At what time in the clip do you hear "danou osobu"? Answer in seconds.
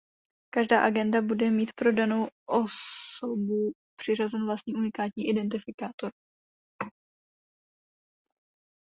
1.91-3.71